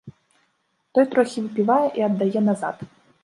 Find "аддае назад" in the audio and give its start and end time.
2.09-2.77